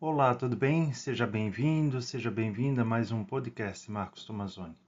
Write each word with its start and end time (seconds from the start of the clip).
Olá, 0.00 0.32
tudo 0.32 0.54
bem? 0.54 0.92
Seja 0.92 1.26
bem-vindo, 1.26 2.00
seja 2.00 2.30
bem-vinda 2.30 2.82
a 2.82 2.84
mais 2.84 3.10
um 3.10 3.24
podcast 3.24 3.90
Marcos 3.90 4.24
Tomazoni. 4.24 4.78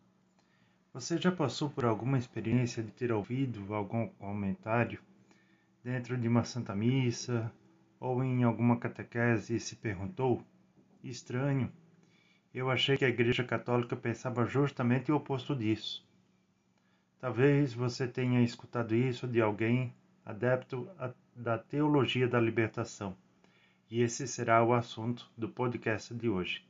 Você 0.94 1.18
já 1.18 1.32
passou 1.32 1.68
por 1.68 1.84
alguma 1.84 2.16
experiência 2.16 2.80
de 2.80 2.92
ter 2.92 3.10
ouvido 3.10 3.74
algum 3.74 4.06
comentário 4.06 5.00
dentro 5.82 6.16
de 6.16 6.28
uma 6.28 6.44
santa 6.44 6.76
missa 6.76 7.52
ou 7.98 8.22
em 8.22 8.44
alguma 8.44 8.76
catequese 8.76 9.56
e 9.56 9.58
se 9.58 9.74
perguntou: 9.74 10.44
estranho, 11.02 11.72
eu 12.54 12.70
achei 12.70 12.96
que 12.96 13.04
a 13.04 13.08
Igreja 13.08 13.42
Católica 13.42 13.96
pensava 13.96 14.46
justamente 14.46 15.10
o 15.10 15.16
oposto 15.16 15.56
disso. 15.56 16.06
Talvez 17.18 17.74
você 17.74 18.06
tenha 18.06 18.40
escutado 18.42 18.94
isso 18.94 19.26
de 19.26 19.40
alguém 19.40 19.92
adepto 20.24 20.88
da 21.34 21.58
teologia 21.58 22.28
da 22.28 22.38
libertação 22.38 23.16
e 23.90 24.02
esse 24.02 24.28
será 24.28 24.62
o 24.62 24.72
assunto 24.72 25.28
do 25.36 25.48
podcast 25.48 26.14
de 26.14 26.28
hoje: 26.28 26.64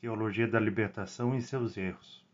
Teologia 0.00 0.48
da 0.48 0.58
Libertação 0.58 1.36
e 1.36 1.40
seus 1.40 1.76
erros. 1.76 2.24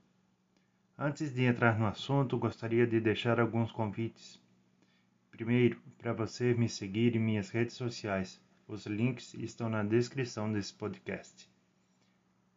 Antes 0.98 1.34
de 1.34 1.44
entrar 1.44 1.78
no 1.78 1.86
assunto, 1.86 2.38
gostaria 2.38 2.86
de 2.86 2.98
deixar 2.98 3.38
alguns 3.38 3.70
convites. 3.70 4.40
Primeiro, 5.30 5.78
para 5.98 6.14
você 6.14 6.54
me 6.54 6.66
seguir 6.66 7.14
em 7.14 7.18
minhas 7.18 7.50
redes 7.50 7.74
sociais. 7.74 8.40
Os 8.66 8.86
links 8.86 9.34
estão 9.34 9.68
na 9.68 9.84
descrição 9.84 10.50
desse 10.50 10.72
podcast. 10.72 11.48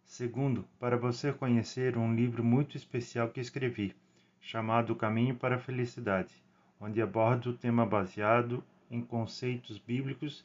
Segundo, 0.06 0.66
para 0.80 0.98
você 0.98 1.32
conhecer 1.32 1.98
um 1.98 2.16
livro 2.16 2.44
muito 2.44 2.76
especial 2.78 3.30
que 3.30 3.40
escrevi, 3.40 3.94
chamado 4.42 4.96
Caminho 4.96 5.36
para 5.36 5.58
a 5.58 5.60
Felicidade, 5.60 6.34
onde 6.80 7.00
abordo 7.00 7.52
o 7.52 7.58
tema 7.58 7.86
baseado 7.86 8.64
em 8.90 9.02
conceitos 9.02 9.78
bíblicos 9.78 10.44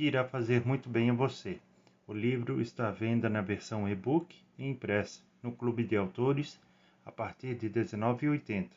que 0.00 0.06
irá 0.06 0.24
fazer 0.24 0.66
muito 0.66 0.88
bem 0.88 1.10
a 1.10 1.12
você. 1.12 1.60
O 2.06 2.14
livro 2.14 2.58
está 2.62 2.88
à 2.88 2.90
venda 2.90 3.28
na 3.28 3.42
versão 3.42 3.86
e-book 3.86 4.34
e 4.56 4.66
impressa 4.66 5.20
no 5.42 5.52
Clube 5.52 5.84
de 5.84 5.94
Autores 5.94 6.58
a 7.04 7.12
partir 7.12 7.54
de 7.54 7.66
R$ 7.66 7.84
19,80. 7.84 8.70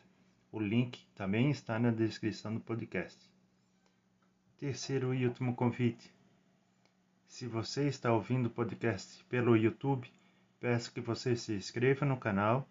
O 0.52 0.60
link 0.60 1.02
também 1.14 1.50
está 1.50 1.78
na 1.78 1.90
descrição 1.90 2.52
do 2.52 2.60
podcast. 2.60 3.18
Terceiro 4.58 5.14
e 5.14 5.26
último 5.26 5.54
convite. 5.54 6.12
Se 7.26 7.46
você 7.46 7.88
está 7.88 8.12
ouvindo 8.12 8.48
o 8.48 8.50
podcast 8.50 9.24
pelo 9.24 9.56
YouTube, 9.56 10.06
peço 10.60 10.92
que 10.92 11.00
você 11.00 11.34
se 11.36 11.54
inscreva 11.54 12.04
no 12.04 12.18
canal, 12.18 12.68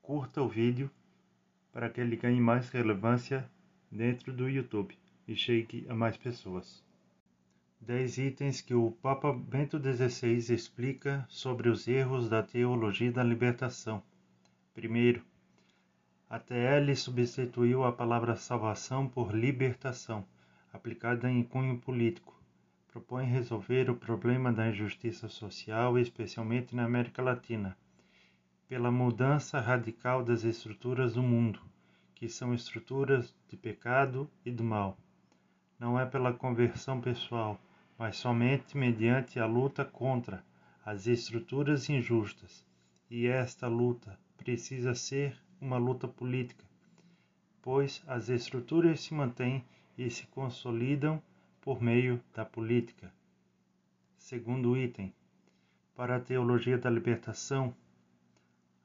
curta 0.00 0.40
o 0.40 0.48
vídeo 0.48 0.88
para 1.72 1.90
que 1.90 2.00
ele 2.00 2.14
ganhe 2.14 2.40
mais 2.40 2.68
relevância 2.68 3.44
dentro 3.90 4.32
do 4.32 4.48
YouTube 4.48 4.96
e 5.26 5.34
chegue 5.34 5.84
a 5.88 5.96
mais 5.96 6.16
pessoas. 6.16 6.91
10 7.84 8.18
itens 8.18 8.60
que 8.60 8.76
o 8.76 8.92
Papa 8.92 9.32
Bento 9.32 9.76
XVI 9.76 10.54
explica 10.54 11.26
sobre 11.28 11.68
os 11.68 11.88
erros 11.88 12.28
da 12.28 12.40
teologia 12.40 13.10
da 13.10 13.24
libertação. 13.24 14.00
Primeiro, 14.72 15.20
a 16.30 16.38
TL 16.38 16.94
substituiu 16.94 17.82
a 17.82 17.90
palavra 17.90 18.36
salvação 18.36 19.08
por 19.08 19.34
libertação, 19.34 20.24
aplicada 20.72 21.28
em 21.28 21.42
cunho 21.42 21.76
político. 21.76 22.40
Propõe 22.86 23.24
resolver 23.24 23.90
o 23.90 23.96
problema 23.96 24.52
da 24.52 24.68
injustiça 24.68 25.28
social, 25.28 25.98
especialmente 25.98 26.76
na 26.76 26.84
América 26.84 27.20
Latina, 27.20 27.76
pela 28.68 28.92
mudança 28.92 29.58
radical 29.58 30.22
das 30.22 30.44
estruturas 30.44 31.14
do 31.14 31.22
mundo, 31.22 31.58
que 32.14 32.28
são 32.28 32.54
estruturas 32.54 33.34
de 33.48 33.56
pecado 33.56 34.30
e 34.46 34.52
do 34.52 34.62
mal. 34.62 34.96
Não 35.80 35.98
é 35.98 36.06
pela 36.06 36.32
conversão 36.32 37.00
pessoal, 37.00 37.60
mas 38.02 38.16
somente 38.16 38.76
mediante 38.76 39.38
a 39.38 39.46
luta 39.46 39.84
contra 39.84 40.44
as 40.84 41.06
estruturas 41.06 41.88
injustas. 41.88 42.66
E 43.08 43.28
esta 43.28 43.68
luta 43.68 44.18
precisa 44.36 44.92
ser 44.92 45.40
uma 45.60 45.78
luta 45.78 46.08
política, 46.08 46.64
pois 47.62 48.02
as 48.08 48.28
estruturas 48.28 49.02
se 49.02 49.14
mantêm 49.14 49.64
e 49.96 50.10
se 50.10 50.26
consolidam 50.26 51.22
por 51.60 51.80
meio 51.80 52.20
da 52.34 52.44
política. 52.44 53.14
Segundo 54.16 54.76
item, 54.76 55.14
para 55.94 56.16
a 56.16 56.20
teologia 56.20 56.78
da 56.78 56.90
libertação, 56.90 57.72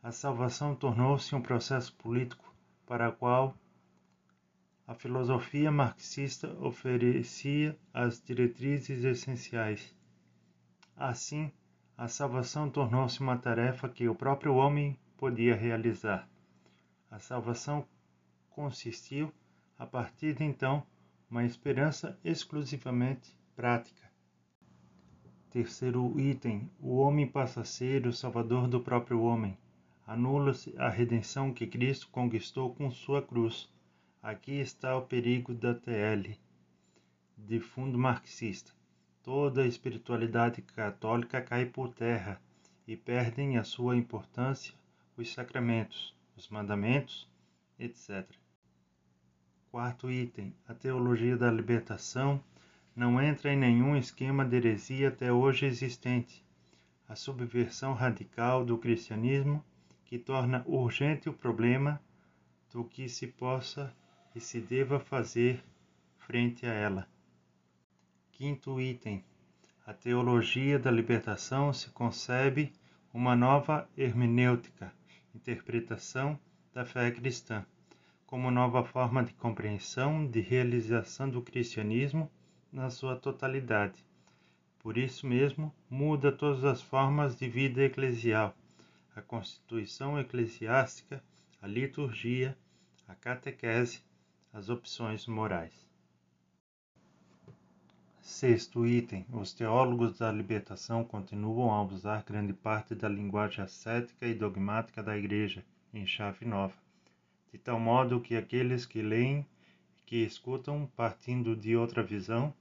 a 0.04 0.12
salvação 0.12 0.76
tornou-se 0.76 1.34
um 1.34 1.42
processo 1.42 1.92
político 1.96 2.54
para 2.86 3.10
o 3.10 3.14
qual 3.14 3.58
a 4.88 4.96
filosofia 4.96 5.70
marxista 5.70 6.48
oferecia 6.62 7.78
as 7.94 8.22
diretrizes 8.22 9.04
essenciais. 9.04 9.94
Assim, 10.96 11.52
a 11.98 12.08
salvação 12.08 12.70
tornou-se 12.70 13.20
uma 13.20 13.38
tarefa 13.38 13.90
que 13.90 14.08
o 14.08 14.16
próprio 14.16 14.56
homem 14.56 14.98
podia 15.18 15.54
realizar. 15.54 16.30
A 17.12 17.20
salvação 17.20 17.86
consistiu, 18.50 19.30
a 19.78 19.86
partir 19.86 20.34
de 20.34 20.46
então, 20.46 20.82
uma 21.30 21.44
esperança 21.44 22.18
exclusivamente 22.24 23.38
prática. 23.58 24.10
Terceiro 25.50 26.18
item: 26.18 26.72
o 26.80 26.96
homem 26.96 27.28
passa 27.28 27.60
a 27.60 27.66
ser 27.66 28.08
o 28.08 28.14
salvador 28.14 28.70
do 28.70 28.80
próprio 28.80 29.22
homem. 29.22 29.58
Anula-se 30.06 30.74
a 30.78 30.88
redenção 30.88 31.54
que 31.54 31.68
Cristo 31.68 32.08
conquistou 32.10 32.74
com 32.74 32.90
sua 32.90 33.22
cruz 33.22 33.70
Aqui 34.28 34.60
está 34.60 34.98
o 34.98 35.04
perigo 35.04 35.54
da 35.54 35.74
TL, 35.74 36.38
de 37.38 37.62
fundo 37.62 37.98
marxista. 37.98 38.74
Toda 39.24 39.62
a 39.62 39.66
espiritualidade 39.66 40.62
católica 40.62 41.42
cai 41.42 41.66
por 41.66 41.94
terra 41.94 42.38
e 42.86 42.98
perdem 42.98 43.58
a 43.58 43.64
sua 43.64 43.96
importância 43.96 44.74
os 45.16 45.34
sacramentos, 45.34 46.14
os 46.36 46.50
mandamentos, 46.50 47.26
etc. 47.80 48.30
Quarto 49.72 50.12
item: 50.12 50.54
a 50.68 50.74
teologia 50.74 51.38
da 51.38 51.50
libertação 51.50 52.44
não 52.94 53.22
entra 53.22 53.54
em 53.54 53.58
nenhum 53.58 53.96
esquema 53.96 54.44
de 54.44 54.58
heresia 54.58 55.08
até 55.08 55.32
hoje 55.32 55.66
existente. 55.66 56.46
A 57.08 57.16
subversão 57.16 57.94
radical 57.94 58.66
do 58.66 58.78
cristianismo 58.78 59.64
que 60.04 60.20
torna 60.20 60.66
urgente 60.68 61.30
o 61.30 61.34
problema 61.34 62.02
do 62.74 62.84
que 62.84 63.08
se 63.08 63.26
possa 63.26 63.96
e 64.38 64.40
se 64.40 64.62
deva 64.62 65.00
fazer 65.00 65.64
frente 66.20 66.64
a 66.68 66.72
ela. 66.72 67.08
Quinto 68.32 68.80
item: 68.80 69.24
a 69.84 69.92
teologia 69.92 70.78
da 70.78 70.92
libertação 70.92 71.74
se 71.74 71.90
concebe 71.90 72.72
uma 73.12 73.36
nova 73.36 73.90
hermenêutica, 73.98 74.94
interpretação 75.34 76.40
da 76.72 76.86
fé 76.86 77.10
cristã, 77.10 77.66
como 78.28 78.52
nova 78.52 78.84
forma 78.84 79.24
de 79.24 79.34
compreensão, 79.34 80.30
de 80.30 80.40
realização 80.40 81.28
do 81.28 81.42
cristianismo 81.42 82.30
na 82.72 82.92
sua 82.92 83.16
totalidade. 83.16 84.06
Por 84.78 85.00
isso 85.00 85.26
mesmo, 85.26 85.74
muda 85.90 86.32
todas 86.32 86.64
as 86.64 86.80
formas 86.80 87.36
de 87.36 87.50
vida 87.50 87.82
eclesial, 87.82 88.56
a 89.16 89.22
constituição 89.22 90.20
eclesiástica, 90.20 91.24
a 91.60 91.66
liturgia, 91.66 92.56
a 93.08 93.16
catequese, 93.16 94.06
as 94.54 94.70
opções 94.70 95.28
morais. 95.28 95.88
Sexto 98.22 98.86
item: 98.86 99.26
os 99.32 99.54
teólogos 99.54 100.18
da 100.18 100.32
libertação 100.32 101.04
continuam 101.04 101.72
a 101.72 101.82
usar 101.84 102.24
grande 102.24 102.54
parte 102.54 102.94
da 102.94 103.08
linguagem 103.08 103.64
ascética 103.64 104.26
e 104.28 104.34
dogmática 104.34 105.02
da 105.02 105.18
Igreja 105.18 105.64
em 105.94 106.06
chave 106.06 106.46
nova, 106.46 106.76
de 107.52 107.58
tal 107.58 107.80
modo 107.80 108.20
que 108.20 108.36
aqueles 108.36 108.86
que 108.86 109.02
leem 109.02 109.46
e 109.98 110.02
que 110.06 110.18
escutam 110.18 110.90
partindo 110.96 111.56
de 111.56 111.76
outra 111.76 112.04
visão 112.04 112.54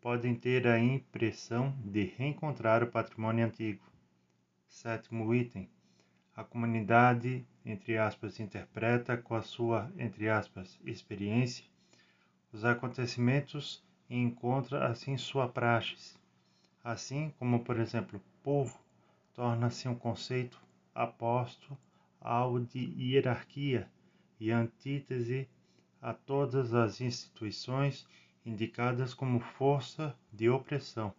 podem 0.00 0.34
ter 0.34 0.66
a 0.66 0.78
impressão 0.78 1.76
de 1.84 2.04
reencontrar 2.16 2.82
o 2.82 2.90
patrimônio 2.90 3.46
antigo. 3.46 3.84
Sétimo 4.66 5.34
item: 5.34 5.68
a 6.34 6.42
comunidade, 6.42 7.46
entre 7.64 7.96
aspas, 7.96 8.40
interpreta 8.40 9.16
com 9.16 9.34
a 9.34 9.42
sua, 9.42 9.90
entre 9.96 10.28
aspas, 10.28 10.78
experiência 10.84 11.64
os 12.52 12.64
acontecimentos 12.64 13.82
e 14.10 14.16
encontra 14.16 14.86
assim 14.86 15.16
sua 15.16 15.48
praxis. 15.48 16.18
Assim 16.84 17.32
como, 17.38 17.64
por 17.64 17.80
exemplo, 17.80 18.20
povo 18.42 18.78
torna-se 19.32 19.88
um 19.88 19.94
conceito 19.94 20.60
aposto 20.94 21.76
ao 22.20 22.60
de 22.60 22.92
hierarquia 22.98 23.88
e 24.38 24.50
antítese 24.50 25.48
a 26.00 26.12
todas 26.12 26.74
as 26.74 27.00
instituições 27.00 28.06
indicadas 28.44 29.14
como 29.14 29.40
força 29.40 30.14
de 30.32 30.50
opressão. 30.50 31.14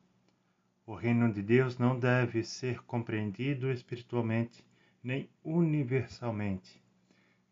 O 0.86 0.94
reino 0.94 1.32
de 1.32 1.42
Deus 1.42 1.78
não 1.78 1.98
deve 1.98 2.44
ser 2.44 2.84
compreendido 2.84 3.72
espiritualmente 3.72 4.64
nem 5.04 5.30
universalmente. 5.44 6.82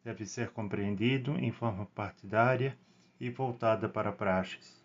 Deve 0.03 0.25
ser 0.25 0.51
compreendido 0.51 1.38
em 1.38 1.51
forma 1.51 1.86
partidária 1.88 2.77
e 3.19 3.30
voltada 3.30 3.89
para 3.89 4.12
praxes. 4.12 4.81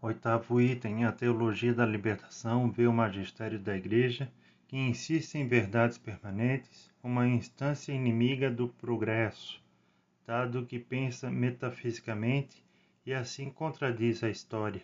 Oitavo 0.00 0.60
item: 0.60 1.04
a 1.04 1.12
teologia 1.12 1.74
da 1.74 1.84
libertação 1.84 2.70
vê 2.70 2.86
o 2.86 2.92
magistério 2.92 3.58
da 3.58 3.76
Igreja, 3.76 4.30
que 4.68 4.76
insiste 4.76 5.34
em 5.36 5.46
verdades 5.46 5.98
permanentes, 5.98 6.92
uma 7.02 7.26
instância 7.26 7.92
inimiga 7.92 8.50
do 8.50 8.68
progresso, 8.68 9.62
dado 10.26 10.64
que 10.64 10.78
pensa 10.78 11.30
metafisicamente 11.30 12.64
e 13.04 13.12
assim 13.12 13.50
contradiz 13.50 14.22
a 14.22 14.30
história. 14.30 14.82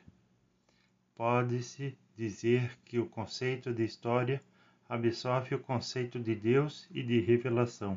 Pode-se 1.14 1.96
dizer 2.16 2.78
que 2.84 2.98
o 2.98 3.06
conceito 3.06 3.72
de 3.72 3.84
história 3.84 4.42
absorve 4.90 5.54
o 5.54 5.58
conceito 5.60 6.18
de 6.18 6.34
Deus 6.34 6.88
e 6.90 7.00
de 7.00 7.20
revelação. 7.20 7.96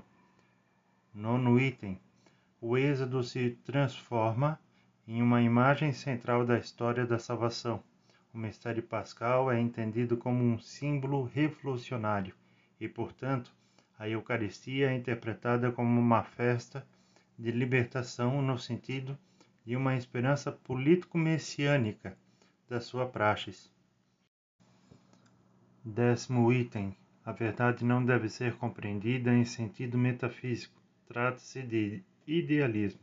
Nono 1.11 1.59
item: 1.59 1.99
o 2.61 2.77
Êxodo 2.77 3.23
se 3.23 3.57
transforma 3.65 4.59
em 5.07 5.19
uma 5.19 5.41
imagem 5.41 5.91
central 5.91 6.45
da 6.45 6.59
história 6.59 7.03
da 7.03 7.17
salvação. 7.17 7.81
O 8.31 8.37
mistério 8.37 8.83
pascal 8.83 9.51
é 9.51 9.59
entendido 9.59 10.15
como 10.15 10.43
um 10.43 10.59
símbolo 10.59 11.23
revolucionário 11.23 12.35
e, 12.79 12.87
portanto, 12.87 13.51
a 13.97 14.07
Eucaristia 14.07 14.91
é 14.91 14.95
interpretada 14.95 15.71
como 15.71 15.99
uma 15.99 16.21
festa 16.21 16.85
de 17.39 17.49
libertação 17.49 18.39
no 18.39 18.59
sentido 18.59 19.17
de 19.65 19.75
uma 19.75 19.95
esperança 19.95 20.51
político-messiânica 20.51 22.15
da 22.69 22.79
sua 22.79 23.07
praxis. 23.07 23.73
Décimo 25.85 26.53
item. 26.53 26.95
A 27.25 27.33
verdade 27.33 27.83
não 27.83 28.05
deve 28.05 28.29
ser 28.29 28.55
compreendida 28.55 29.33
em 29.33 29.43
sentido 29.43 29.97
metafísico. 29.97 30.81
Trata-se 31.05 31.61
de 31.61 32.01
idealismo. 32.25 33.01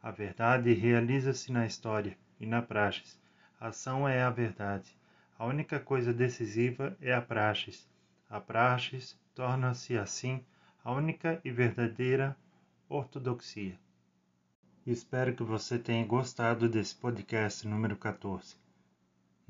A 0.00 0.12
verdade 0.12 0.72
realiza-se 0.72 1.50
na 1.50 1.66
história 1.66 2.16
e 2.38 2.46
na 2.46 2.62
praxis. 2.62 3.20
A 3.58 3.68
ação 3.68 4.08
é 4.08 4.22
a 4.22 4.30
verdade. 4.30 4.96
A 5.36 5.44
única 5.44 5.80
coisa 5.80 6.14
decisiva 6.14 6.96
é 7.00 7.12
a 7.12 7.20
praxis. 7.20 7.88
A 8.28 8.40
praxis 8.40 9.18
torna-se 9.34 9.98
assim 9.98 10.44
a 10.84 10.92
única 10.92 11.40
e 11.44 11.50
verdadeira 11.50 12.36
ortodoxia. 12.88 13.76
Espero 14.86 15.34
que 15.34 15.42
você 15.42 15.80
tenha 15.80 16.06
gostado 16.06 16.68
desse 16.68 16.94
podcast 16.94 17.66
número 17.66 17.96
14. 17.96 18.69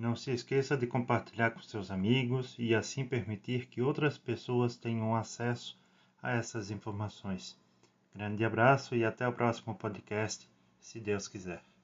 Não 0.01 0.17
se 0.17 0.31
esqueça 0.31 0.79
de 0.79 0.87
compartilhar 0.87 1.51
com 1.51 1.61
seus 1.61 1.91
amigos 1.91 2.57
e 2.59 2.75
assim 2.75 3.05
permitir 3.05 3.67
que 3.67 3.83
outras 3.83 4.17
pessoas 4.17 4.75
tenham 4.75 5.15
acesso 5.15 5.79
a 6.23 6.31
essas 6.31 6.71
informações. 6.71 7.55
Grande 8.15 8.43
abraço 8.43 8.97
e 8.97 9.05
até 9.05 9.29
o 9.29 9.33
próximo 9.35 9.75
podcast, 9.75 10.49
se 10.79 10.99
Deus 10.99 11.29
quiser. 11.29 11.63